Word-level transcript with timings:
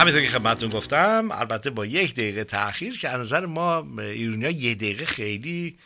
همینطور 0.00 0.22
که 0.22 0.28
خدمتتون 0.28 0.70
گفتم 0.70 1.28
البته 1.32 1.70
با 1.70 1.86
یک 1.86 2.14
دقیقه 2.14 2.44
تاخیر 2.44 2.98
که 2.98 3.08
از 3.08 3.20
نظر 3.20 3.46
ما 3.46 3.86
ایرونیا 3.98 4.50
یه 4.50 4.74
دقیقه 4.74 5.04
خیلی 5.04 5.78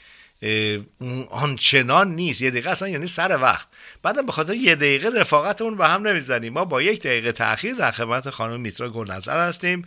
آنچنان 1.31 2.15
نیست. 2.15 2.43
یه 2.43 2.51
دقیقه 2.51 2.71
اصلا 2.71 2.89
یعنی 2.89 3.07
سر 3.07 3.39
وقت. 3.43 3.69
بعدم 4.03 4.27
به 4.27 4.33
خاطر 4.33 4.55
یه 4.55 4.75
دقیقه 4.75 5.09
رفاقتمون 5.09 5.77
به 5.77 5.89
هم 5.89 6.07
نمی‌زنیم. 6.07 6.53
ما 6.53 6.65
با 6.65 6.83
یک 6.83 7.03
دقیقه 7.03 7.33
تاخیر 7.33 7.75
در 7.75 7.91
خدمت 7.91 8.31
خانم 8.31 8.61
میترا 8.61 8.89
گل 8.89 9.11
نظر 9.11 9.49
هستیم. 9.49 9.85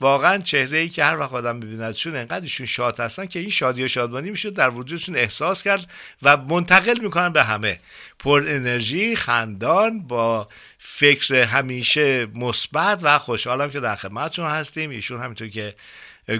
واقعا 0.00 0.38
چهره 0.38 0.78
ای 0.78 0.88
که 0.88 1.04
هر 1.04 1.18
وقت 1.18 1.32
آدم 1.32 1.56
میبیندشون 1.56 2.16
انقدر 2.16 2.40
ایشون 2.40 2.66
شاد 2.66 3.00
هستن 3.00 3.26
که 3.26 3.38
این 3.38 3.50
شادی 3.50 3.84
و 3.84 3.88
شادمانی 3.88 4.30
می‌شد 4.30 4.54
در 4.54 4.70
وجودشون 4.70 5.16
احساس 5.16 5.62
کرد 5.62 5.90
و 6.22 6.36
منتقل 6.36 7.00
می‌کنن 7.00 7.28
به 7.28 7.44
همه. 7.44 7.78
پر 8.18 8.44
انرژی 8.48 9.16
خندان 9.16 10.02
با 10.02 10.48
فکر 10.78 11.34
همیشه 11.34 12.26
مثبت 12.26 13.00
و 13.04 13.18
خوشحالم 13.18 13.70
که 13.70 13.80
در 13.80 13.96
خدمتشون 13.96 14.46
هستیم. 14.46 14.90
ایشون 14.90 15.20
همینطور 15.20 15.48
که 15.48 15.74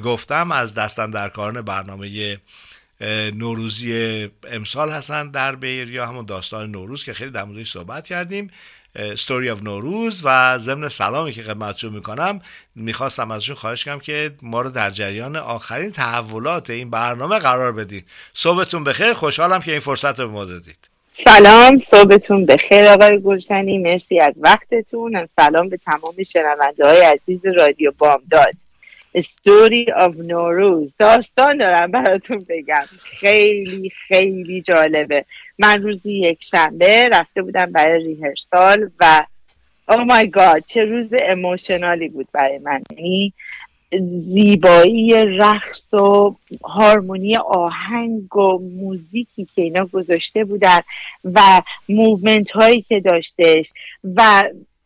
گفتم 0.05 0.53
از 0.53 0.75
دستن 0.75 1.11
در 1.11 1.29
کارن 1.29 1.63
برنامه 1.63 2.39
نوروزی 3.35 4.31
امسال 4.49 4.91
هستن 4.91 5.31
در 5.31 5.57
بیر 5.57 5.91
یا 5.91 6.07
همون 6.07 6.25
داستان 6.25 6.71
نوروز 6.71 7.05
که 7.05 7.13
خیلی 7.13 7.31
در 7.31 7.45
موردش 7.45 7.71
صحبت 7.71 8.07
کردیم. 8.07 8.51
ستوری 9.17 9.51
آف 9.51 9.63
نوروز 9.63 10.23
و 10.25 10.59
ضمن 10.59 10.89
سلامی 10.89 11.33
که 11.33 11.43
خدمتشون 11.43 11.93
می‌کنم 11.93 12.41
می‌خواستم 12.75 13.31
ازشون 13.31 13.57
خواهش 13.57 13.85
کنم 13.85 14.01
که 14.01 14.31
ما 14.43 14.61
رو 14.61 14.71
در 14.71 14.91
جریان 14.91 15.37
آخرین 15.37 15.91
تحولات 15.91 16.71
این 16.71 16.91
برنامه 16.91 17.39
قرار 17.39 17.73
بدین. 17.73 18.03
صبحتون 18.33 18.85
بخیر 18.85 19.13
خوشحالم 19.13 19.61
که 19.61 19.71
این 19.71 19.81
فرصت 19.81 20.21
رو 20.21 20.27
به 20.27 20.33
ما 20.33 20.45
دادید. 20.45 20.89
سلام 21.25 21.79
صبحتون 21.79 22.47
بخیر 22.47 22.85
آقای 22.85 23.21
گلشنی 23.21 23.79
مرسی 23.79 24.21
از 24.21 24.35
وقتتون. 24.37 25.29
سلام 25.37 25.69
به 25.69 25.79
تمام 25.87 26.23
شنونده 26.33 26.87
های 26.87 27.01
عزیز 27.01 27.41
رادیو 27.59 27.93
بامداد. 27.99 28.55
استوری 29.19 29.93
آف 29.93 30.17
نوروز. 30.17 30.93
داستان 30.99 31.57
دارم 31.57 31.91
براتون 31.91 32.39
بگم. 32.49 32.85
خیلی 33.05 33.91
خیلی 33.91 34.63
جالبه. 34.63 35.25
من 35.59 35.83
روزی 35.83 36.13
یک 36.13 36.45
شنبه 36.45 37.09
رفته 37.13 37.43
بودم 37.43 37.73
برای 37.73 38.05
ریهرسال 38.05 38.91
و 39.01 39.27
او 39.89 40.05
مای 40.05 40.31
گاد 40.31 40.65
چه 40.67 40.85
روز 40.85 41.07
اموشنالی 41.21 42.09
بود 42.09 42.29
برای 42.33 42.59
من. 42.59 42.83
یعنی 42.97 43.33
زیبایی 44.35 45.27
رقص 45.27 45.95
و 45.95 46.35
هارمونی 46.65 47.37
آهنگ 47.37 48.37
و 48.37 48.59
موزیکی 48.59 49.49
که 49.55 49.63
اینا 49.63 49.87
گذاشته 49.87 50.45
بودن 50.45 50.81
و 51.25 51.63
movement 51.89 52.51
هایی 52.51 52.83
که 52.83 53.01
داشتش 53.01 53.73
و 54.17 54.45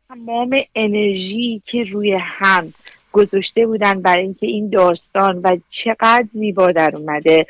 تمام 0.09 0.61
انرژی 0.75 1.63
که 1.67 1.85
روی 1.85 2.13
هم 2.13 2.75
گذاشته 3.13 3.67
بودن 3.67 4.03
برای 4.03 4.23
اینکه 4.23 4.47
این 4.47 4.71
داستان 4.71 5.41
و 5.45 5.57
چقدر 5.69 6.27
زیبا 6.33 6.73
در 6.73 6.97
اومده. 6.97 7.47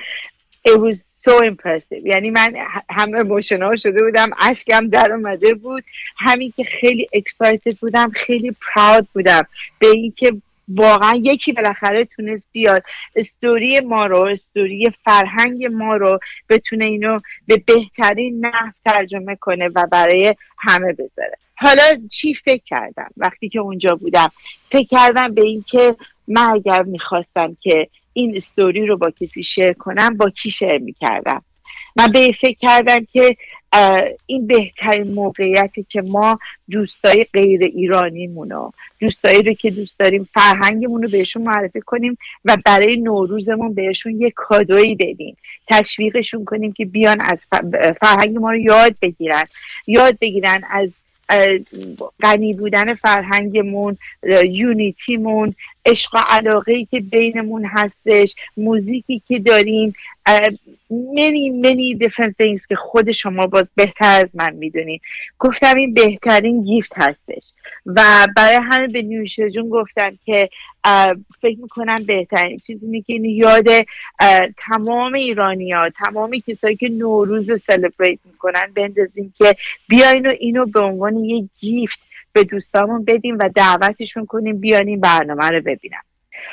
It 0.69 0.79
was 0.79 0.99
so 1.27 1.43
impressive. 1.43 2.07
یعنی 2.07 2.31
من 2.31 2.55
هم 2.91 3.15
emotional 3.15 3.77
شده 3.77 4.05
بودم 4.05 4.31
اشکم 4.41 4.89
در 4.89 5.13
اومده 5.13 5.55
بود. 5.55 5.85
همین 6.17 6.53
که 6.57 6.65
خیلی 6.65 7.07
excited 7.17 7.77
بودم 7.81 8.11
خیلی 8.11 8.51
proud 8.51 9.05
بودم. 9.15 9.47
به 9.79 9.87
اینکه 9.87 10.33
واقعا 10.69 11.21
یکی 11.23 11.53
بالاخره 11.53 12.05
تونست 12.05 12.49
بیاد. 12.53 12.83
استوری 13.17 13.81
ما 13.81 14.07
رو 14.07 14.19
استوری 14.19 14.91
فرهنگ 15.05 15.67
ما 15.67 15.97
رو 15.97 16.19
بتونه 16.49 16.85
اینو 16.85 17.19
به 17.47 17.63
بهترین 17.67 18.47
نحو 18.47 18.71
ترجمه 18.85 19.37
کنه 19.37 19.69
و 19.75 19.87
برای 19.93 20.35
همه 20.59 20.93
بذاره. 20.93 21.37
حالا 21.55 21.83
چی 22.11 22.35
فکر 22.35 22.63
کردم 22.67 23.11
وقتی 23.17 23.49
که 23.49 23.59
اونجا 23.59 23.97
بودم؟ 23.97 24.29
فکر 24.71 24.87
کردم 24.87 25.35
به 25.35 25.43
اینکه 25.43 25.97
من 26.29 26.43
اگر 26.43 26.83
می‌خواستم 26.83 27.57
که 27.61 27.89
این 28.13 28.37
استوری 28.37 28.87
رو 28.87 28.97
با 28.97 29.11
کسی 29.11 29.43
شیر 29.43 29.73
کنم 29.73 30.17
با 30.17 30.31
کی 30.31 30.51
شیر 30.51 30.79
می‌کردم؟ 30.79 31.43
من 31.97 32.07
به 32.13 32.33
فکر 32.41 32.59
کردم 32.61 33.07
که 33.13 33.37
این 34.27 34.47
بهترین 34.47 35.15
موقعیتی 35.15 35.87
که 35.89 36.03
ما 36.03 36.39
دوستای 36.71 37.27
غیر 37.33 37.63
ایرانیمونو 37.63 38.71
دوستایی 39.01 39.43
رو 39.43 39.53
که 39.53 39.71
دوست 39.71 39.99
داریم 39.99 40.29
فرهنگمون 40.35 41.03
رو 41.03 41.09
بهشون 41.09 41.43
معرفی 41.43 41.81
کنیم 41.81 42.19
و 42.45 42.57
برای 42.65 42.97
نوروزمون 42.97 43.75
بهشون 43.75 44.21
یه 44.21 44.31
کادویی 44.31 44.95
بدیم. 44.95 45.37
تشویقشون 45.69 46.45
کنیم 46.45 46.73
که 46.73 46.85
بیان 46.85 47.19
از 47.21 47.45
فرهنگ 48.01 48.39
ما 48.39 48.51
رو 48.51 48.59
یاد 48.59 48.97
بگیرن. 49.03 49.45
یاد 49.87 50.19
بگیرن 50.21 50.65
از 50.71 50.91
غنی 52.23 52.53
بودن 52.53 52.95
فرهنگمون 52.95 53.99
یونیتیمون 54.49 55.55
عشق 55.87 56.15
و 56.15 56.19
علاقه 56.29 56.85
که 56.85 57.01
بینمون 57.01 57.65
هستش 57.65 58.35
موزیکی 58.57 59.23
که 59.29 59.39
داریم 59.39 59.95
many 60.93 61.51
many 61.51 61.95
different 62.05 62.35
things 62.43 62.67
که 62.69 62.77
خود 62.77 63.11
شما 63.13 63.47
باز 63.47 63.65
بهتر 63.75 64.19
از 64.19 64.29
من 64.35 64.55
می‌دونین 64.55 65.01
گفتم 65.39 65.77
این 65.77 65.95
بهترین 65.95 66.63
gift 66.65 66.93
هستش. 66.97 67.45
و 67.87 68.03
برای 68.37 68.59
همه 68.63 68.87
به 68.87 69.03
نیوشه 69.03 69.51
جون 69.51 69.69
گفتم 69.69 70.19
که 70.25 70.49
فکر 71.43 71.59
می‌کنم 71.63 72.05
بهترین 72.07 72.59
چیزی 72.59 72.87
اینه 72.87 73.01
که 73.01 73.15
یاد 73.15 73.67
تمام 74.57 75.15
ایرانی 75.15 75.73
ها 75.73 75.91
تمام 75.91 76.39
کسایی 76.47 76.77
که 76.77 76.89
نوروز 76.89 77.51
رو 77.51 77.59
celebrate 77.59 78.19
می‌کنن 78.25 78.73
بندازیم 78.75 79.35
که 79.39 79.57
بیاین 79.89 80.27
و 80.27 80.33
اینو 80.41 80.67
به 80.67 80.81
عنوان 80.81 81.17
یه 81.17 81.49
gift 81.61 82.01
به 82.33 82.45
دوستامون 82.45 83.05
بدیم 83.05 83.39
و 83.41 83.51
دعوتشون 83.55 84.27
کنیم 84.27 84.59
بیان 84.59 84.87
این 84.87 85.01
برنامه 85.01 85.49
رو 85.49 85.61
ببینن 85.61 86.03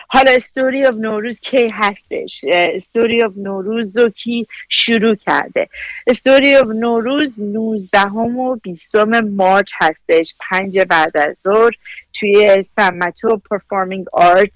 حالا 0.07 0.31
Story 0.31 0.85
of 0.85 0.95
Nowruz 0.95 1.39
کی 1.39 1.67
هستش؟ 1.73 2.45
Story 2.53 3.23
of 3.23 3.31
Nowruz 3.37 3.97
رو 3.97 4.09
کی 4.09 4.47
شروع 4.69 5.15
کرده؟ 5.15 5.69
Story 6.07 6.55
of 6.55 6.67
Nowruz 6.67 7.39
19 7.39 8.01
و 8.01 8.55
20 8.55 8.95
March 9.35 9.71
هستش 9.81 10.35
پنج 10.39 10.79
بعد 10.79 11.17
از 11.17 11.37
ظهر 11.43 11.71
توی 12.13 12.63
San 12.75 13.00
Mateo 13.00 13.41
Performing 13.49 14.05
Art 14.13 14.51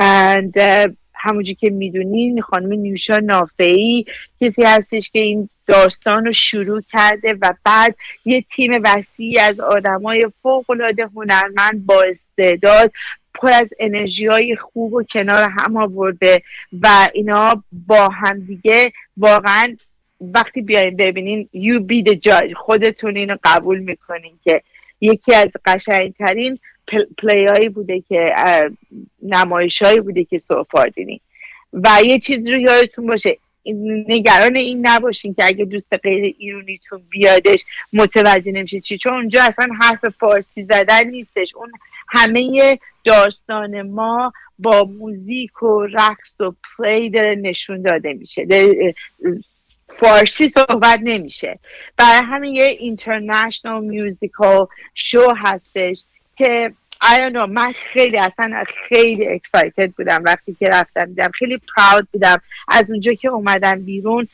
and 0.00 0.58
همونجور 1.24 1.56
که 1.56 1.70
می‌دونین 1.70 2.40
خانم 2.40 2.72
نیوشا 2.72 3.18
نافعی 3.18 4.06
کسی 4.40 4.62
هستش 4.62 5.10
که 5.10 5.20
این 5.20 5.48
داستان 5.66 6.24
رو 6.24 6.32
شروع 6.32 6.82
کرده 6.92 7.38
و 7.40 7.54
بعد 7.64 7.96
یه 8.24 8.44
تیم 8.50 8.80
وسیعی 8.84 9.38
از 9.38 9.60
آدمای 9.60 10.28
فوق 10.42 10.70
العاده 10.70 11.06
هنرمند 11.16 11.86
با 11.86 12.02
استعداد 12.02 12.92
پر 13.34 13.50
از 13.52 13.68
انرژی 13.78 14.26
های 14.26 14.56
خوب 14.56 14.92
و 14.92 15.02
کنار 15.02 15.50
هم 15.50 15.76
آورده 15.76 16.42
و 16.82 17.08
اینا 17.14 17.64
با 17.86 18.08
هم 18.08 18.40
دیگه 18.40 18.92
واقعا 19.16 19.76
وقتی 20.20 20.62
بیاین 20.62 20.96
ببینین 20.96 21.48
you 21.54 21.80
be 21.80 22.10
the 22.10 22.16
judge. 22.16 22.52
خودتون 22.56 23.16
اینو 23.16 23.36
قبول 23.44 23.78
می‌کنین 23.78 24.32
که 24.44 24.62
یکی 25.00 25.34
از 25.34 25.50
قشنگترین 25.64 26.58
پلی 27.18 27.46
هایی 27.46 27.68
بوده 27.68 28.00
که 28.00 28.34
نمایش 29.22 29.82
هایی 29.82 30.00
بوده 30.00 30.24
که 30.24 30.38
سوفار 30.38 30.90
و 31.72 31.88
یه 32.04 32.18
چیز 32.18 32.48
رو 32.48 32.58
یادتون 32.58 33.06
باشه 33.06 33.38
نگران 34.08 34.56
این 34.56 34.86
نباشین 34.86 35.34
که 35.34 35.46
اگه 35.46 35.64
دوست 35.64 35.92
غیر 36.02 36.34
ایرونیتون 36.38 37.02
بیادش 37.10 37.64
متوجه 37.92 38.52
نمیشه 38.52 38.80
چی. 38.80 38.98
چون 38.98 39.12
اونجا 39.12 39.42
اصلا 39.42 39.68
حرف 39.80 40.04
فارسی 40.04 40.64
زدن 40.64 41.08
نیستش. 41.08 41.54
اون 41.54 41.72
همه 42.08 42.78
داستان 43.04 43.82
ما 43.82 44.32
با 44.58 44.84
موزیک 44.84 45.62
و 45.62 45.86
رقص 45.86 46.40
و 46.40 46.52
play 46.76 47.10
داره 47.10 47.34
نشون 47.34 47.82
داده 47.82 48.12
میشه. 48.12 48.46
فارسی 50.00 50.48
صحبت 50.48 51.00
نمیشه. 51.02 51.58
برای 51.96 52.22
همین 52.24 52.54
یه 52.54 52.64
international 52.64 53.84
musical 53.84 54.66
show 54.94 55.34
هستش 55.36 56.04
که 56.36 56.72
I 57.04 57.28
know 57.30 57.46
من 57.48 57.72
خیلی 57.72 58.18
اصلا 58.18 58.64
خیلی 58.88 59.28
excited 59.28 59.90
بودم 59.90 60.22
وقتی 60.24 60.56
که 60.58 60.68
رفتم 60.68 61.04
دیدم. 61.04 61.30
خیلی 61.34 61.60
proud 61.76 62.08
بودم. 62.12 62.40
از 62.68 62.90
اونجا 62.90 63.12
که 63.12 63.28
اومدم 63.28 63.84
بیرون 63.84 64.28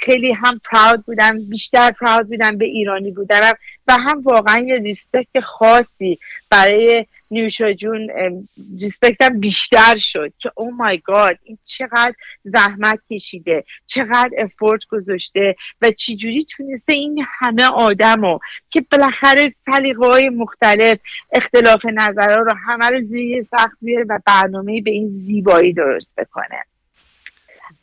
خیلی 0.00 0.32
هم 0.32 0.60
proud 0.64 1.04
بودم 1.06 1.48
بیشتر 1.50 1.90
proud 1.90 2.28
بودم 2.28 2.58
به 2.58 2.64
ایرانی 2.64 3.10
بودنم 3.10 3.52
و 3.88 3.92
هم 3.92 4.22
واقعا 4.22 4.58
یه 4.58 4.76
ریسپکت 4.76 5.40
خاصی 5.40 6.18
برای 6.50 7.06
نیوشا 7.34 7.72
جون 7.72 8.10
ریسپکتم 8.80 9.40
بیشتر 9.40 9.96
شد. 9.96 10.32
که 10.38 10.52
او 10.54 10.74
مای 10.74 10.98
گاد 10.98 11.38
این 11.44 11.58
چقدر 11.64 12.14
زحمت 12.42 12.98
کشیده 13.10 13.64
چقدر 13.86 14.30
افورت 14.38 14.84
گذاشته 14.84 15.56
و 15.82 15.90
چجوری 15.90 16.44
تونسته 16.44 16.92
این 16.92 17.24
همه 17.38 17.64
آدم 17.64 18.38
که 18.70 18.84
بالاخره 18.92 19.54
سلیقه 19.66 20.06
های 20.06 20.28
مختلف 20.28 20.98
اختلاف 21.32 21.84
نظرها 21.84 22.42
رو 22.42 22.52
همه 22.66 22.86
رو 22.90 23.00
زیر 23.00 23.42
سخت 23.42 23.76
بیاره 23.82 24.04
و 24.08 24.18
برنامه 24.26 24.80
به 24.80 24.90
این 24.90 25.08
زیبایی 25.08 25.72
درست 25.72 26.14
بکنه. 26.16 26.64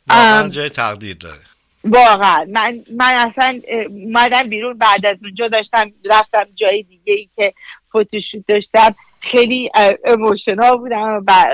واقعا 0.08 0.48
جای 0.48 0.68
تقدیر 0.68 1.16
داره. 1.16 1.40
واقعا. 1.84 2.46
من 2.50 2.80
من 2.96 3.14
اصلا 3.28 3.60
مادم 3.90 4.48
بیرون 4.48 4.78
بعد 4.78 5.06
از 5.06 5.16
اونجا 5.22 5.48
داشتم 5.48 5.92
رفتم 6.04 6.46
جای 6.54 6.82
دیگه 6.82 7.12
ای 7.12 7.28
که 7.36 7.54
فوتوشوت 7.92 8.44
داشتم. 8.48 8.94
خیلی 9.22 9.70
اموشنال 10.04 10.76
بودم 10.76 11.24
و 11.26 11.44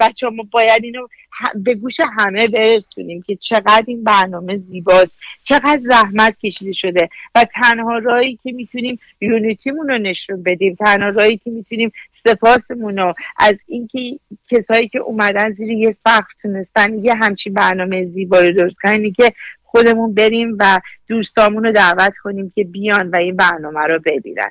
بچه 0.00 0.28
ما 0.28 0.42
باید 0.50 0.84
اینو 0.84 1.06
به 1.54 1.74
گوش 1.74 2.00
همه 2.18 2.48
برسونیم 2.48 3.22
که 3.22 3.36
چقدر 3.36 3.84
این 3.86 4.04
برنامه 4.04 4.56
زیباست. 4.56 5.16
چقدر 5.42 5.80
زحمت 5.82 6.38
کشیده 6.38 6.72
شده. 6.72 7.08
و 7.34 7.46
تنها 7.54 7.98
رایی 7.98 8.38
که 8.42 8.52
می‌تونیم 8.52 8.98
یونیتیمون 9.20 9.88
رو 9.88 9.98
نشون 9.98 10.42
بدیم 10.42 10.74
تنها 10.74 11.08
رایی 11.08 11.36
که 11.36 11.50
می‌تونیم 11.50 11.92
سپاسمون 12.26 12.98
رو 12.98 13.14
از 13.38 13.56
اینکه 13.66 14.18
کسایی 14.50 14.88
که 14.88 14.98
اومدن 14.98 15.52
زیر 15.52 15.70
یه 15.70 15.96
سقف 16.04 16.34
تونستن 16.42 17.04
یه 17.04 17.14
همچین 17.14 17.54
برنامه 17.54 18.06
زیبایی 18.06 18.52
درست 18.52 18.78
کنن 18.80 19.12
که 19.12 19.32
خودمون 19.64 20.14
بریم 20.14 20.56
و 20.58 20.80
دوستامون 21.08 21.64
رو 21.64 21.72
دعوت 21.72 22.16
کنیم 22.22 22.52
که 22.54 22.64
بیان 22.64 23.10
و 23.10 23.16
این 23.16 23.36
برنامه 23.36 23.80
رو 23.80 24.00
ببینن. 24.06 24.50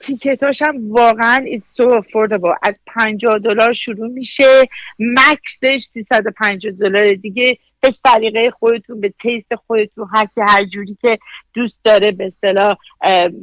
ticket 0.00 0.46
اش 0.46 0.62
هم 0.62 0.92
واقعا 0.92 1.46
it's 1.46 1.82
so 1.82 2.00
affordable. 2.00 2.54
از 2.62 2.80
50 2.86 3.38
دلار 3.38 3.72
شروع 3.72 4.08
میشه. 4.08 4.68
max 4.98 5.50
ش 5.50 5.84
350 5.92 6.72
دلار. 6.72 7.12
دیگه 7.12 7.58
به 7.80 7.90
سلیقه 8.06 8.50
خودتون 8.50 9.00
به 9.00 9.08
taste 9.20 9.54
خودتون 9.54 10.08
هر 10.14 10.28
که 10.34 10.42
هر 10.48 10.64
جوری 10.64 10.96
که 11.02 11.18
دوست 11.54 11.80
داره 11.84 12.10
به 12.10 12.26
اصطلاح 12.26 12.76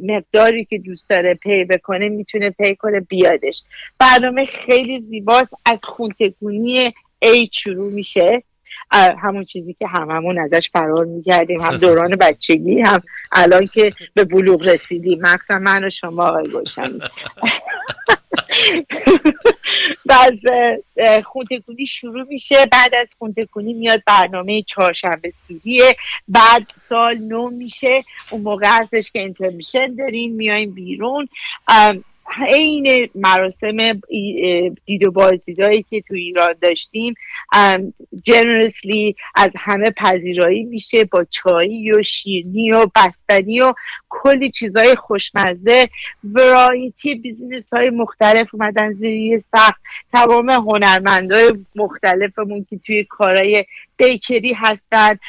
مقداری 0.03 0.65
که 0.65 0.77
دوست 0.77 1.05
داره 1.09 1.33
pay 1.33 1.63
بکنه 1.63 2.09
می‌تونه 2.09 2.49
pay 2.49 2.75
کنه 2.75 2.99
بیادش. 2.99 3.63
برنامه 3.99 4.45
خیلی 4.45 5.01
زیباست. 5.01 5.53
از 5.65 5.79
خونه‌تکونی 5.83 6.93
ای 7.21 7.49
شروع 7.51 7.91
میشه. 7.91 8.43
همون 8.91 9.43
چیزی 9.43 9.73
که 9.73 9.87
هممون 9.87 10.39
ازش 10.39 10.69
فرار 10.69 11.05
می‌کردیم 11.05 11.61
هم 11.61 11.77
دوران 11.77 12.15
بچگی 12.15 12.81
هم 12.81 13.01
الان 13.31 13.67
که 13.67 13.93
به 14.13 14.23
بلوغ 14.23 14.67
رسیدیم. 14.67 15.19
مخصوصا 15.21 15.59
من 15.59 15.83
و 15.83 15.89
شما 15.89 16.27
آقای 16.27 16.51
گلشن. 16.51 16.99
بعد 20.05 20.39
خونتکونی 21.23 21.85
شروع 21.85 22.23
میشه. 22.29 22.65
بعد 22.71 22.95
از 22.95 23.07
خونتکونی 23.19 23.73
میاد 23.73 24.03
برنامه 24.05 24.61
چهارشنبه 24.61 25.31
سوریه. 25.47 25.95
بعد 26.27 26.73
سال 26.89 27.17
نو 27.17 27.49
میشه. 27.49 28.03
اون 28.29 28.41
موقع 28.41 28.67
هستش 28.69 29.11
که 29.11 29.21
انترمیشن 29.21 29.95
داریم. 29.95 30.31
میایم 30.31 30.71
بیرون. 30.71 31.29
عین 32.37 33.09
مراسم 33.15 34.01
دید 34.85 35.03
و 35.03 35.11
بازدیدهایی 35.11 35.85
که 35.89 36.01
تو 36.01 36.13
ایران 36.13 36.55
داشتیم 36.61 37.13
جنرسلی 38.23 39.15
از 39.35 39.51
همه 39.57 39.91
پذیرایی 39.91 40.63
میشه 40.63 41.03
با 41.03 41.23
چایی 41.23 41.91
و 41.91 42.01
شیرنی 42.03 42.71
و 42.71 42.87
بستنی 42.95 43.61
و 43.61 43.73
کلی 44.09 44.51
چیزهای 44.51 44.95
خوشمزه. 44.95 45.89
ورایتی 46.33 47.15
بیزینس 47.15 47.63
های 47.71 47.89
مختلف 47.89 48.47
اومدن 48.53 48.93
زیر 48.93 49.41
سخت 49.55 49.81
تمام 50.13 50.49
هنرمندای 50.49 51.53
مختلفمون 51.75 52.65
که 52.69 52.79
توی 52.85 53.03
کارهای 53.03 53.65
بیکری 53.99 54.53
هستن 54.53 55.19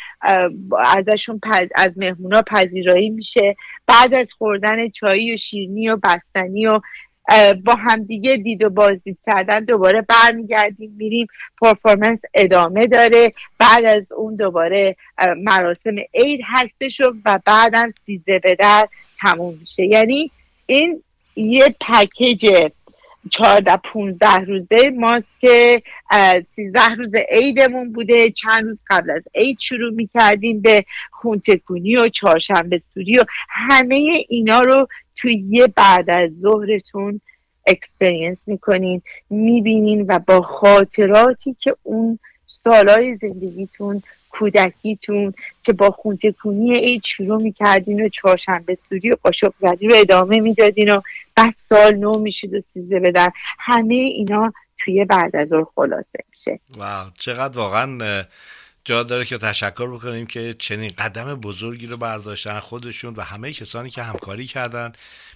ازشون 0.84 1.40
از 1.75 1.93
مهمونا 1.96 2.43
پذیرایی 2.43 3.11
میشه. 3.11 3.56
بعد 3.87 4.14
از 4.14 4.32
خوردن 4.32 4.88
چایی 4.88 5.34
و 5.34 5.37
شیرنی 5.37 5.88
و 5.88 5.96
بستنی 5.96 6.67
و 6.67 6.81
با 7.64 7.75
همدیگه 7.75 8.37
دید 8.37 8.62
و 8.62 8.70
بازدید 8.70 9.19
کردن 9.26 9.64
دوباره 9.64 10.02
برمیگردیم 10.08 10.94
میریم 10.99 11.26
پرفورمنس 11.61 12.20
ادامه 12.34 12.87
داره. 12.87 13.32
بعد 13.58 13.84
از 13.84 14.12
اون 14.12 14.37
دوباره 14.37 14.96
مراسم 15.37 15.96
عید 16.14 16.40
هستش 16.44 17.00
و 17.00 17.38
بعدم 17.46 17.93
سیزده 18.06 18.38
به 18.38 18.55
در 18.55 18.88
تموم 19.20 19.58
میشه. 19.61 19.87
یعنی 19.87 20.31
این 20.66 21.02
یه 21.37 21.75
پکیج 21.80 22.71
چهارده 23.31 23.77
پونزده 23.77 24.39
روزه. 24.39 24.91
ماست 24.91 25.41
که 25.41 25.83
سیزده 26.49 26.95
روز 26.95 27.15
عیدمون 27.29 27.93
بوده. 27.93 28.31
چند 28.31 28.65
روز 28.65 28.79
قبل 28.91 29.11
از 29.11 29.23
عید 29.35 29.59
شروع 29.59 29.93
می‌کردیم 29.95 30.61
به 30.61 30.85
خونه‌تکونی 31.11 31.97
و 31.97 32.09
چهارشنبه 32.09 32.79
سوری 32.79 33.19
و 33.19 33.25
همه 33.49 34.25
اینا 34.29 34.61
رو 34.61 34.89
توی 35.17 35.45
یه 35.50 35.67
بعد 35.67 36.11
از 36.11 36.33
ظهرتون 36.33 37.21
experience 37.66 38.38
می‌کنین 38.47 39.03
می‌بینین 39.31 40.05
و 40.09 40.19
با 40.19 40.41
خاطراتی 40.41 41.57
که 41.61 41.77
اون 41.83 42.19
سالهای 42.50 43.14
زندگیتون 43.14 44.02
کودکیتون 44.30 45.35
که 45.64 45.73
با 45.73 45.90
خونه‌تکونی 45.90 46.78
عید 46.78 47.04
شروع 47.04 47.42
می‌کردین 47.42 48.04
و 48.04 48.09
چهارشنبه 48.09 48.78
سوری 48.88 49.11
و 49.11 49.16
قاشق 49.23 49.52
زدی 49.61 49.88
رو 49.88 49.97
ادامه 49.97 50.40
می‌دادین 50.40 50.90
و 50.90 51.00
بعد 51.35 51.54
سال 51.69 51.95
نو 51.95 52.19
میشید 52.19 52.54
و 52.54 52.61
سیزده‌بدر 52.75 53.28
همه 53.59 53.95
اینا 53.95 54.52
توی 54.78 55.04
بعد 55.04 55.37
از 55.37 55.49
خلاصه 55.75 56.25
میشه. 56.30 56.61
واو 56.76 57.11
چقدر 57.19 57.59
واقعا 57.59 58.25
جا 58.85 59.02
داره 59.02 59.25
که 59.25 59.38
تشکر 59.38 59.95
بکنیم 59.95 60.26
که 60.26 60.54
چنین 60.59 60.90
قدم 60.99 61.35
بزرگی 61.35 61.87
رو 61.87 61.97
برداشتن 61.97 62.61
خودشون 62.61 63.14
و 63.16 63.23
همه 63.23 63.52
کسانی 63.52 63.90
که 63.90 64.02
همکاری 64.02 64.47
کردن. 64.47 64.92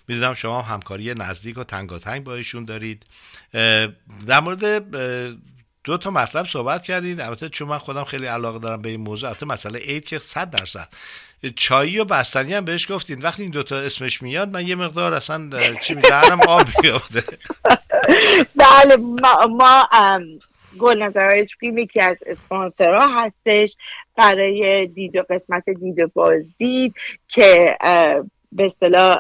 می‌دونم 0.09 0.35
شما 0.35 0.63
همکاری 0.63 1.15
نزدیک 1.15 1.59
و 1.59 1.65
تنگاتنگ 1.65 2.25
با 2.25 2.35
ایشون 2.35 2.65
دارید. 2.65 3.03
در 4.27 4.41
مورد 4.43 4.85
دو 5.85 5.97
تا 5.99 6.11
مطلب 6.11 6.47
صحبت 6.47 6.83
کردید 6.83 7.21
البته 7.21 7.49
چون 7.49 7.69
من 7.69 7.79
خودم 7.79 8.05
خیلی 8.05 8.27
علاقه 8.27 8.59
دارم 8.59 8.83
به 8.83 8.89
این 8.89 9.01
موضوع 9.01 9.29
البته 9.29 9.47
مسئله 9.47 9.79
عید 9.79 10.07
که 10.07 10.19
100 10.19 10.51
درصد. 10.51 10.89
چایی 11.57 11.99
و 11.99 12.05
بستنی 12.05 12.55
هم 12.55 12.65
بهش 12.65 12.93
گفتین. 12.93 13.23
وقتی 13.23 13.43
این 13.43 13.51
دوتا 13.51 13.79
اسمش 13.79 14.23
میاد 14.23 14.49
من 14.49 14.67
یه 14.67 14.75
مقدار 14.75 15.15
اصلا 15.15 15.75
چی 15.75 15.95
میدارم 15.95 16.41
آب 16.49 16.67
میافته. 16.83 17.23
بله 18.57 18.97
ما, 18.97 19.47
ما 19.47 19.89
گل 20.79 21.03
نظر 21.03 21.29
Ice 21.29 21.48
Cream 21.48 21.79
یکی 21.79 22.01
از 22.01 22.17
اسپانسرها 22.27 23.23
هستش 23.23 23.77
برای 24.17 24.87
دید 24.87 25.17
و 25.17 25.23
قسمت 25.31 25.71
دید 25.71 25.99
و 25.99 26.07
بازدید 26.15 26.95
که 27.29 27.77
به 28.53 28.65
اصطلاح 28.65 29.17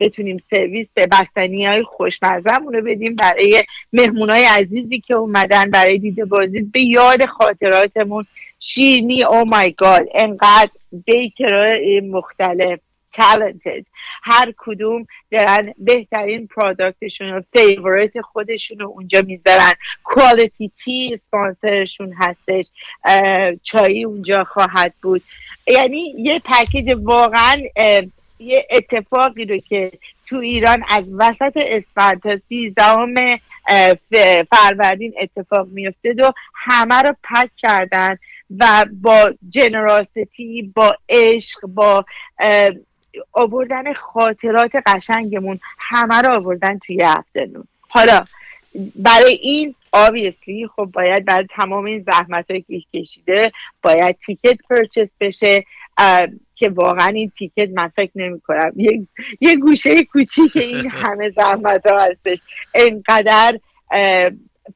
بتونیم 0.00 0.38
سرویس 0.38 0.88
بستنی 1.12 1.66
های 1.66 1.82
خوشمزمون 1.82 2.72
رو 2.74 2.82
بدیم 2.82 3.14
برای 3.14 3.64
مهمون 3.92 4.30
های 4.30 4.44
عزیزی 4.44 5.00
که 5.00 5.14
اومدن 5.14 5.70
برای 5.70 5.98
دید 5.98 6.24
بازدید 6.24 6.72
به 6.72 6.82
یاد 6.82 7.26
خاطراتمون. 7.26 8.26
شیرنی 8.60 9.24
oh 9.24 9.44
my 9.44 9.72
God 9.72 10.06
انقدر 10.14 10.70
baker 10.92 11.69
های 11.69 12.00
مختلف 12.00 12.78
talented. 13.16 13.84
هر 14.22 14.52
کدوم 14.58 15.06
دارن 15.30 15.74
بهترین 15.78 16.46
پرادکتشون 16.46 17.30
و 17.30 17.40
فیورت 17.52 18.20
خودشون 18.20 18.78
رو 18.78 18.88
اونجا 18.88 19.22
می‌ذارن. 19.26 19.72
کوالیتی 20.04 20.72
تی 20.84 21.10
اسپانسرشون 21.12 22.14
هستش. 22.18 22.70
چایی 23.62 24.04
اونجا 24.04 24.44
خواهد 24.44 24.94
بود. 25.02 25.22
یعنی 25.66 26.14
یه 26.18 26.38
پکیج 26.44 26.94
واقعا 27.02 27.62
یه 28.38 28.66
اتفاقی 28.70 29.44
رو 29.44 29.58
که 29.58 29.90
تو 30.26 30.36
ایران 30.36 30.84
از 30.88 31.04
وسط 31.18 31.52
اسفند 31.56 32.22
تا 32.22 32.38
سیزدهم 32.48 33.14
فروردین 34.50 35.14
اتفاق 35.20 35.68
میفته 35.68 36.14
و 36.18 36.32
همه 36.54 37.02
رو 37.02 37.14
پک 37.24 37.50
کردن 37.56 38.18
و 38.58 38.86
با 39.02 39.34
جنراسیتی 39.48 40.72
با 40.74 40.96
عشق 41.08 41.60
با 41.66 42.04
آوردن 43.32 43.92
خاطرات 43.92 44.70
قشنگمون 44.86 45.60
همه 45.78 46.18
رو 46.18 46.34
آوردن 46.34 46.78
توی 46.78 47.02
afternoon 47.02 47.64
حالا 47.88 48.24
برای 48.96 49.32
این 49.32 49.74
obviously 49.92 50.68
خب 50.76 50.84
باید 50.84 51.24
برای 51.24 51.46
تمام 51.50 51.84
این 51.84 52.04
زحمت 52.06 52.46
که 52.46 52.82
کشیده 52.94 53.52
باید 53.82 54.16
ticket 54.26 54.58
purchase 54.70 55.08
بشه. 55.20 55.64
که 56.54 56.68
واقعا 56.68 57.06
این 57.06 57.32
ticket 57.38 57.70
من 57.74 57.88
فکر 57.88 58.10
نمی 58.14 58.40
کنم. 58.40 58.72
یه, 58.76 59.06
یه 59.40 59.56
گوشه 59.56 60.04
کوچیک 60.04 60.56
این 60.56 60.90
همه 61.02 61.30
زحمت 61.30 61.86
ها 61.86 62.00
هستش 62.00 62.38
انقدر 62.74 63.58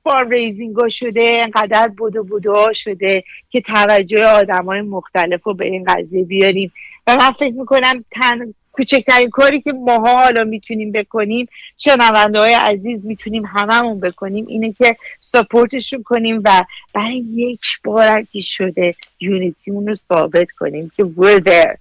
fundraising 0.04 0.76
ها 0.76 0.88
شده 0.88 1.40
انقدر 1.42 1.88
بودو 1.88 2.24
بودو 2.24 2.54
ها 2.54 2.72
شده 2.72 3.24
که 3.50 3.60
توجه 3.60 4.26
آدم 4.26 4.64
های 4.64 4.80
مختلف 4.80 5.42
رو 5.42 5.54
به 5.54 5.66
این 5.66 5.84
قضیه 5.84 6.24
بیاریم. 6.24 6.72
و 7.06 7.16
من 7.16 7.30
فکر 7.30 7.54
می‌کنم 7.54 8.04
تن 8.10 8.54
کوچکترین 8.72 9.30
کاری 9.30 9.60
که 9.60 9.72
ماها 9.72 10.22
حالا 10.22 10.44
می‌تونیم 10.44 10.92
بکنیم 10.92 11.48
شنونده 11.78 12.38
های 12.38 12.54
عزیز 12.54 13.04
می‌تونیم 13.04 13.44
هممون 13.46 14.00
بکنیم 14.00 14.46
اینه 14.46 14.72
که 14.72 14.96
سپورتشون 15.20 16.02
کنیم 16.02 16.42
و 16.44 16.64
برای 16.94 17.24
یک 17.34 17.60
بار 17.84 18.22
که 18.32 18.40
شده 18.40 18.94
یونیتیمون 19.20 19.86
رو 19.86 19.94
ثابت 19.94 20.50
کنیم 20.50 20.92
که 20.96 21.04
we're 21.04 21.76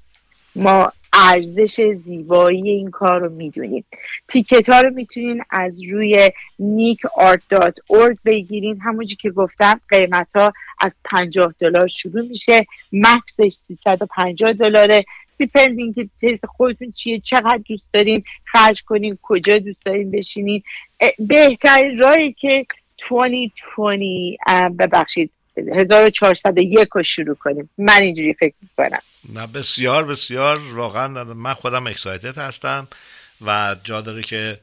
ما 0.55 0.91
ارزش 1.13 1.81
زیبایی 2.05 2.69
این 2.69 2.91
کار 2.91 3.21
رو 3.21 3.29
می‌دونیم. 3.29 3.85
تیکت 4.27 4.69
ها 4.69 4.81
رو 4.81 4.89
می‌تونین 4.89 5.43
از 5.49 5.83
روی 5.83 6.29
nickart.org 6.61 8.17
بگیرین. 8.25 8.79
همونجی 8.81 9.15
که 9.15 9.29
گفتم 9.29 9.81
قیمت 9.89 10.27
ها 10.35 10.53
از 10.79 10.91
50 11.03 11.53
دلار 11.59 11.87
شروع 11.87 12.21
میشه. 12.21 12.67
مکسش 12.91 13.53
350 13.67 14.53
دلاره. 14.53 15.05
depending 15.39 15.95
که 15.95 16.09
taste 16.21 16.45
خودتون 16.45 16.91
چیه 16.91 17.19
چقدر 17.19 17.59
دوست 17.67 17.89
دارین 17.93 18.23
خرج 18.45 18.83
کنین 18.83 19.17
کجا 19.21 19.57
دوست 19.57 19.85
دارین 19.85 20.11
بشینین. 20.11 20.63
بهترین 21.19 21.99
راهی 21.99 22.33
که 22.33 22.65
2020 23.09 23.57
ببخشید 24.79 25.31
1401 25.73 26.87
رو 26.91 27.03
شروع 27.03 27.35
کنیم. 27.35 27.69
من 27.77 28.01
اینجوری 28.01 28.33
فکر 28.33 28.53
می‌کنم. 28.61 28.99
نه 29.33 29.47
بسیار 29.47 30.05
بسیار. 30.05 30.59
واقعا 30.73 31.23
من 31.23 31.53
خودم 31.53 31.87
excited 31.87 32.37
هستم 32.37 32.87
و 33.45 33.75
جا 33.83 34.01
داره 34.01 34.21
که 34.21 34.59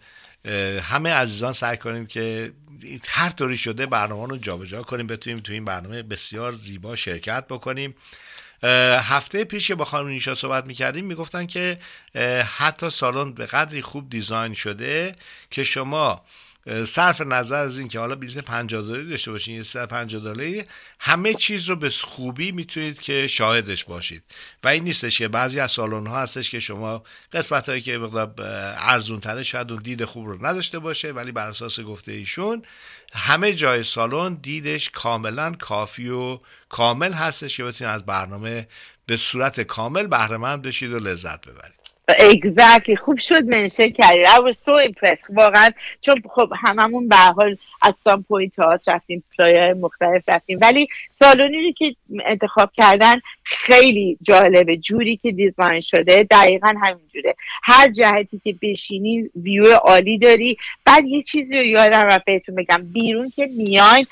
همه 0.83 1.11
عزیزان 1.11 1.52
سعی 1.52 1.76
کنیم 1.76 2.06
که 2.06 2.52
هر 3.09 3.30
طوری 3.30 3.56
شده 3.56 3.87
برنامه 3.87 4.28
رو 4.28 4.37
جابجا 4.37 4.83
کنیم 4.83 5.06
بتونیم 5.06 5.38
تو 5.38 5.52
این 5.52 5.64
برنامه 5.64 6.02
بسیار 6.02 6.52
زیبا 6.52 6.97
شرکت 6.97 7.45
بکنیم. 7.47 7.95
هفته 9.00 9.44
پیش 9.44 9.68
که 9.68 9.75
با 9.75 9.85
خانم 9.85 10.08
نیشا 10.08 10.35
صحبت 10.35 10.66
می‌کردیم 10.66 11.04
می‌گفتن 11.04 11.46
که 11.46 11.78
حتی 12.56 12.90
سالن 12.90 13.32
به 13.32 13.46
قدری 13.46 13.82
خوب 13.82 14.11
دیزاین 14.11 14.54
شده 14.54 15.16
که 15.50 15.64
شما 15.64 16.23
صرف 16.85 17.20
نظر 17.20 17.62
از 17.62 17.78
این 17.78 17.88
که 17.88 17.99
حالا 17.99 18.14
بلیط 18.14 18.38
50 18.38 18.82
دلاری 18.82 19.11
داشته 19.11 19.30
باشین 19.30 19.54
یه 19.54 19.87
50 19.87 20.23
دلاری 20.23 20.64
همه 21.00 21.35
چیز 21.35 21.68
رو 21.68 21.76
به 21.76 21.90
خوبی 21.90 22.52
می‌تونید 22.52 23.00
که 23.00 23.26
شاهدش 23.26 23.85
باشید. 23.85 24.23
و 24.64 24.68
این 24.68 24.85
نیستش 24.85 25.18
که 25.18 25.28
بعضی 25.28 25.61
از 25.61 25.70
سالن 25.70 26.06
ها 26.06 26.20
هستش 26.20 26.50
که 26.50 26.61
شما 26.61 27.02
قسمت 27.32 27.68
هایی 27.68 27.80
که 27.80 27.99
مقدار 27.99 28.35
ارزون 28.78 29.20
تره 29.20 29.42
شاید 29.42 29.73
اون 29.73 29.82
دید 29.82 30.04
خوب 30.04 30.26
رو 30.26 30.46
نداشته 30.46 30.78
باشه 30.78 31.12
ولی 31.12 31.32
بر 31.32 31.49
اساس 31.49 31.80
گفته 31.80 32.12
ایشون 32.12 32.62
همه 33.12 33.52
جای 33.52 33.82
سالن 33.82 34.35
دیدش 34.35 34.90
کاملا 34.90 35.52
کافی 35.52 36.08
و 36.08 36.40
کامل 36.68 37.12
هستش 37.12 37.56
که 37.56 37.64
بتونید 37.64 37.94
از 37.94 38.06
برنامه 38.06 38.68
به 39.06 39.16
صورت 39.16 39.61
کامل 39.61 40.06
بهره 40.06 40.37
مند 40.37 40.62
بشید 40.62 40.92
و 40.92 40.99
لذت 40.99 41.49
ببرید. 41.49 41.86
Exactly. 42.12 42.94
خوب 42.94 43.18
شد 43.18 43.44
mention 43.45 43.90
کردی. 43.90 44.25
I 44.25 44.52
was 44.52 44.56
so 44.56 44.88
impressed. 44.88 45.30
واقعا 45.30 45.70
چون 46.00 46.22
خب 46.30 46.52
هممون 46.56 47.08
به 47.08 47.16
حال 47.16 47.56
از 47.82 47.94
some 47.99 48.23
point 48.28 48.59
ها 48.58 48.78
رفتیم 48.86 49.25
play 49.38 49.61
های 49.61 49.73
مختلف 49.72 50.28
رفتیم. 50.28 50.58
ولی 50.62 50.88
سالونی 51.12 51.72
که 51.72 51.96
انتخاب 52.25 52.70
کردن 52.76 53.16
خیلی 53.42 54.18
جالبه. 54.22 54.76
جوری 54.76 55.16
که 55.16 55.32
دیزاین 55.32 55.80
شده 55.80 56.26
دقیقا 56.30 56.72
همینجوره. 56.82 57.34
هر 57.62 57.88
جهتی 57.88 58.40
که 58.44 58.54
بشینی 58.62 59.30
ویو 59.36 59.75
عالی 59.75 60.18
داری. 60.18 60.56
بعد 60.87 61.05
یه 61.05 61.23
چیزی 61.23 61.57
رو 61.57 61.64
یادم 61.64 62.02
رفت 62.02 62.25
بهتون 62.25 62.55
بگم. 62.55 62.83
بیرون 62.93 63.31
که 63.37 63.47
میاین 63.47 64.07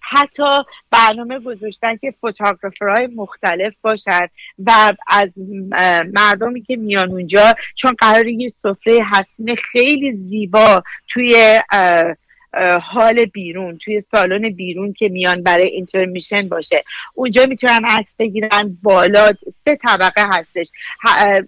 حتی 0.00 0.58
برنامه 0.90 1.38
گذاشتن 1.38 1.96
که 1.96 2.14
فوتوگرافرهای 2.20 3.06
مختلف 3.06 3.74
باشد 3.82 4.30
و 4.66 4.92
از 5.06 5.28
مردمی 6.12 6.62
که 6.62 6.76
میان 6.76 7.10
اونجا 7.10 7.54
چون 7.74 7.92
قرار 7.98 8.28
یه 8.28 8.52
سفره 8.62 9.00
حسین 9.12 9.56
خیلی 9.56 10.12
زیبا 10.12 10.82
توی 11.08 11.60
حال 12.82 13.24
بیرون 13.24 13.78
توی 13.78 14.00
سالن 14.00 14.50
بیرون 14.50 14.92
که 14.92 15.08
میان 15.08 15.42
برای 15.42 15.66
اینترمیشن 15.66 16.48
باشه. 16.48 16.84
اونجا 17.14 17.46
می‌تونن 17.46 17.82
عکس 17.84 18.16
بگیرن 18.18 18.78
بالا 18.82 19.32
سه 19.64 19.76
طبقه 19.76 20.26
هستش. 20.30 20.70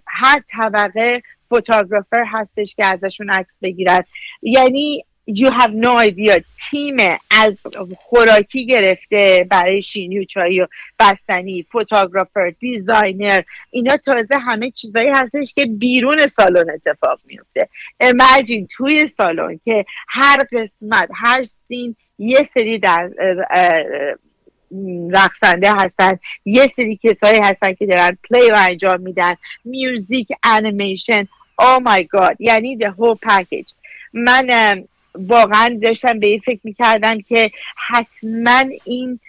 هر 0.07 0.41
طبقه 0.51 1.23
فوتوگرافر 1.51 2.23
هستش 2.27 2.75
که 2.75 2.85
ازشون 2.85 3.29
عکس 3.29 3.57
بگیرن. 3.61 4.03
یعنی 4.41 5.05
you 5.29 5.49
have 5.51 5.71
no 5.71 5.93
idea. 6.09 6.41
تیم 6.69 6.97
از 7.31 7.53
خوراکی 7.97 8.65
گرفته 8.65 9.47
برای 9.49 9.81
شینی 9.81 10.19
و 10.19 10.25
چایی 10.25 10.61
و 10.61 10.67
بستنی 10.99 11.65
فوتوگرافر 11.71 12.53
دیزاینر 12.59 13.41
اینا 13.71 13.97
تازه 13.97 14.37
همه 14.37 14.71
چیزایی 14.71 15.09
هستش 15.09 15.53
که 15.53 15.65
بیرون 15.65 16.27
سالن 16.27 16.69
اتفاق 16.69 17.19
میفته. 17.27 17.69
امجین 17.99 18.67
توی 18.67 19.07
سالن 19.07 19.59
که 19.65 19.85
هر 20.07 20.37
قسمت 20.51 21.09
هر 21.15 21.43
سین 21.43 21.95
یه 22.19 22.49
سری 22.53 22.79
در 22.79 23.09
رقصنده 25.11 25.71
هستن 25.73 26.19
یه 26.45 26.67
سری 26.75 26.99
کسایی 27.03 27.39
هستن 27.39 27.73
که 27.73 27.85
دارن 27.85 28.17
play 28.29 28.49
رو 28.49 28.55
انجام 28.59 29.01
میدن. 29.01 29.33
میوزیک 29.65 30.27
انیمیشن 30.43 31.27
oh 31.61 31.79
my 31.79 32.03
God 32.03 32.41
یعنی 32.41 32.77
the 32.81 32.89
whole 32.89 33.29
package. 33.29 33.73
من 34.13 34.83
واقعا 35.15 35.79
داشتم 35.81 36.19
به 36.19 36.27
این 36.27 36.39
فکر 36.39 36.59
می‌کردم 36.63 37.21
که 37.21 37.51
حتما 37.87 38.63
این 38.85 39.19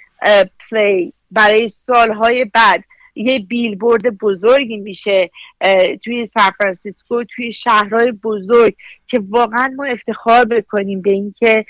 play 0.70 1.12
برای 1.30 1.68
سالهای 1.68 2.44
بعد 2.44 2.84
یه 3.14 3.38
بیلبورد 3.38 4.18
بزرگی 4.18 4.76
میشه 4.76 5.30
توی 6.04 6.28
سان 6.34 6.76
توی 7.24 7.52
شهرهای 7.52 8.12
بزرگ 8.12 8.74
که 9.08 9.22
واقعا 9.28 9.72
ما 9.76 9.84
افتخار 9.84 10.44
بکنیم 10.44 11.02
به 11.02 11.10
اینکه 11.10 11.66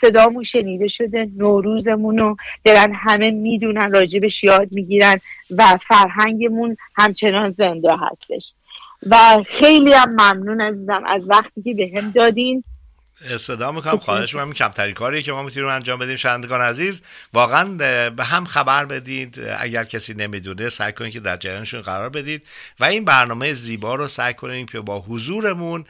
صدامون 0.00 0.42
شنیده 0.42 0.88
شده 0.88 1.28
نوروزمون 1.36 2.18
رو 2.18 2.36
دارن 2.64 2.92
همه 2.94 3.30
می‌دونن 3.30 3.92
راجبش 3.92 4.44
یاد 4.44 4.68
می‌گیرن 4.72 5.16
و 5.50 5.78
فرهنگمون 5.88 6.76
همچنان 6.94 7.54
زنده 7.58 7.96
هستش. 8.00 8.52
و 9.10 9.16
خیلی 9.46 9.92
هم 9.92 10.10
ممنون 10.10 10.60
عزیزم 10.60 11.02
از 11.06 11.22
وقتی 11.28 11.62
که 11.62 11.74
به 11.74 11.90
هم 11.96 12.10
دادین. 12.10 12.64
صدا 13.38 13.72
می‌کنم 13.72 13.98
خواهش 13.98 14.34
می‌کنم. 14.34 14.52
کمتری 14.52 14.92
کاریه 14.92 15.22
که 15.22 15.32
ما 15.32 15.42
می‌تونیم 15.42 15.68
انجام 15.68 15.98
بدیم. 15.98 16.16
شنوندگان 16.16 16.60
عزیز 16.60 17.02
واقعا 17.32 17.64
به 18.10 18.24
هم 18.24 18.44
خبر 18.44 18.84
بدید. 18.84 19.40
اگر 19.58 19.84
کسی 19.84 20.14
نمی‌دونه 20.14 20.68
سعی 20.68 20.92
کنید 20.92 21.12
که 21.12 21.20
در 21.20 21.36
جریانشون 21.36 21.80
قرار 21.80 22.08
بدید. 22.08 22.46
و 22.80 22.84
این 22.84 23.04
برنامه 23.04 23.52
زیبا 23.52 23.94
رو 23.94 24.08
سعی 24.08 24.34
کنیم 24.34 24.66
که 24.66 24.80
با 24.80 25.00
حضورمون 25.00 25.84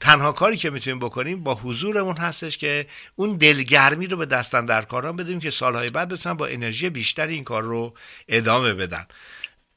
تنها 0.00 0.32
کاری 0.32 0.56
که 0.56 0.70
می‌تونیم 0.70 0.98
بکنیم 0.98 1.42
با 1.42 1.54
حضورمون 1.54 2.16
هستش 2.16 2.58
که 2.58 2.86
اون 3.16 3.36
دلگرمی 3.36 4.06
رو 4.06 4.16
به 4.16 4.26
دستن 4.26 4.64
در 4.66 4.82
کاران 4.82 5.16
بدیم 5.16 5.40
که 5.40 5.50
سالهای 5.50 5.90
بعد 5.90 6.08
بتونن 6.08 6.36
با 6.36 6.46
انرژی 6.46 6.90
بیشتری 6.90 7.34
این 7.34 7.44
کار 7.44 7.62
رو 7.62 7.94
ادامه 8.28 8.74
بدن. 8.74 9.06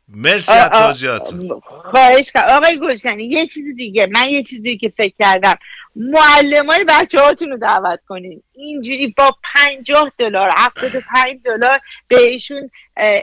مرسی 0.07 0.51
از 0.51 0.69
توضیحاتون 0.69 1.62
خواهش 1.63 2.31
آقای 2.50 2.79
گلشنی 2.79 3.24
یه 3.24 3.48
چیز 3.48 3.75
دیگه 3.75 4.07
من 4.12 4.27
یه 4.29 4.43
چیزی 4.43 4.77
که 4.77 4.93
فکر 4.98 5.13
کردم. 5.19 5.55
معلم 5.95 6.69
های 6.69 6.86
بچه 6.88 7.22
هاتون 7.22 7.50
رو 7.50 7.57
دعوت 7.57 8.00
کنین. 8.07 8.43
اینجوری 8.53 9.07
با 9.17 9.36
پنجاه 9.43 10.12
دلار 10.17 10.51
هفتاد 10.57 10.91
پنج 10.91 11.39
دلار 11.45 11.79
بهشون 12.07 12.69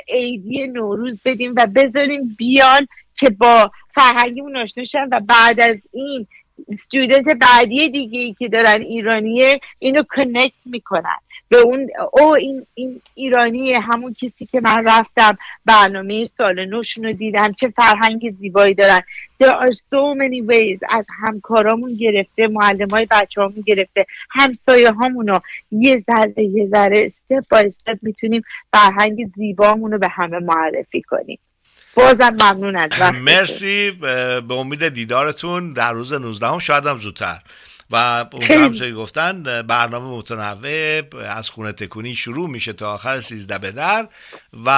عیدی 0.09 0.67
نوروز 0.67 1.21
بدیم 1.25 1.55
و 1.57 1.67
بذاریم 1.67 2.37
بیان 2.39 2.89
که 3.17 3.31
با 3.31 3.71
فرهنگیمون 3.95 4.57
آشنا 4.57 4.85
و 5.11 5.21
بعد 5.21 5.61
از 5.61 5.77
این 5.93 6.27
استودنت 6.69 7.37
بعدی 7.41 7.89
دیگه 7.89 8.21
ای 8.21 8.37
که 8.39 8.49
دارن 8.49 8.81
ایرانیه 8.81 9.61
اینو 9.79 10.03
کنکت 10.03 10.53
می‌کنن. 10.65 11.19
به 11.51 11.59
اون 11.59 11.91
او 12.13 12.35
این, 12.37 12.67
این 12.75 13.01
ایرانی 13.15 13.73
همون 13.73 14.15
کسی 14.15 14.47
که 14.47 14.61
من 14.61 14.85
رفتم 14.87 15.39
برنامه 15.65 16.25
سال 16.25 16.65
نوشون 16.65 17.05
رو 17.05 17.13
دیدم 17.13 17.53
چه 17.53 17.73
فرهنگ 17.77 18.35
زیبایی 18.41 18.75
دارن. 18.75 19.01
There 19.43 19.47
are 19.47 19.73
so 19.73 20.15
many 20.19 20.51
ways. 20.51 20.79
از 20.89 21.07
همکارامون 21.25 21.95
گرفته 21.95 22.49
معلم 22.49 22.89
های 22.89 23.07
بچه 23.11 23.41
هامون 23.41 23.65
گرفته. 23.67 24.07
همسایه 24.31 24.93
هامون 24.93 25.41
یه 25.71 26.05
ذره 26.11 26.45
یه 26.45 26.67
ذره 26.67 27.09
step 27.09 27.57
by 27.57 27.63
step 27.63 27.99
می‌تونیم 28.03 28.43
فرهنگ 28.73 29.33
زیبامون 29.37 29.93
رو 29.93 29.99
به 29.99 30.09
همه 30.09 30.39
معرفی 30.39 31.03
کنیم. 31.03 31.39
بازم 31.95 32.31
ممنون 32.31 32.77
از. 32.77 32.91
مرسی. 33.13 33.91
به 34.49 34.55
امید 34.55 34.89
دیدارتون 34.89 35.71
در 35.71 35.93
روز 35.93 36.13
19 36.13 36.47
هم 36.47 36.59
شاید 36.59 36.87
هم 36.87 36.99
زودتر. 36.99 37.39
و 37.91 38.27
اونجا 38.33 38.61
همطوری 38.61 38.93
گفتن 38.93 39.63
برنامه 39.63 40.19
متنوع 40.19 41.03
از 41.27 41.51
خونه 41.51 41.73
تکونی 41.73 42.15
شروع 42.15 42.51
میشه 42.51 42.73
تا 42.73 42.95
آخر 42.95 43.21
سیزده 43.21 43.59
به 43.59 43.71
در 43.71 44.09
و 44.67 44.71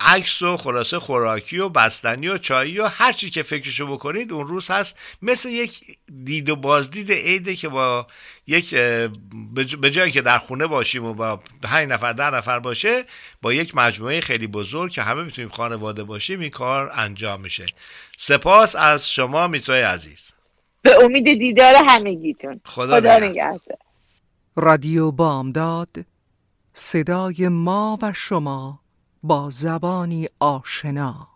عکس 0.00 0.42
و 0.42 0.56
خلاصه 0.56 0.98
خوراکی 0.98 1.58
و 1.58 1.68
بستنی 1.68 2.28
و 2.28 2.38
چایی 2.38 2.78
و 2.78 2.86
هر 2.86 3.12
چی 3.12 3.30
که 3.30 3.42
فکرشو 3.42 3.86
بکنید 3.86 4.32
اون 4.32 4.46
روز 4.48 4.70
هست. 4.70 4.98
مثل 5.22 5.48
یک 5.48 5.80
دید 6.24 6.50
و 6.50 6.56
بازدید 6.56 7.12
عیده 7.12 7.56
که 7.56 7.68
با 7.68 8.06
یک 8.46 8.74
به 9.80 9.90
جای 9.90 10.10
که 10.10 10.22
در 10.22 10.38
خونه 10.38 10.66
باشیم 10.66 11.04
و 11.04 11.14
با 11.14 11.42
پنج 11.62 11.88
نفر 11.88 12.12
ده 12.12 12.30
نفر 12.30 12.58
باشه 12.58 13.04
با 13.42 13.52
یک 13.52 13.76
مجموعه 13.76 14.20
خیلی 14.20 14.46
بزرگ 14.46 14.92
که 14.92 15.02
همه 15.02 15.22
می‌تونیم 15.22 15.50
خانواده 15.50 16.04
باشیم 16.04 16.40
این 16.40 16.50
کار 16.50 16.90
انجام 16.94 17.40
میشه. 17.40 17.66
سپاس 18.16 18.76
از 18.76 19.10
شما 19.10 19.48
میترای 19.48 19.82
عزیز. 19.82 20.32
به 20.82 21.04
امید 21.04 21.24
دیدار 21.38 21.74
همگیتون. 21.88 22.60
خدا 22.64 23.00
خدا 23.00 23.18
نگهدار. 23.18 23.78
رادیو 24.56 25.10
بامداد 25.10 25.96
صدای 26.74 27.48
ما 27.48 27.98
و 28.02 28.12
شما 28.12 28.80
با 29.22 29.50
زبانی 29.50 30.28
آشنا. 30.40 31.29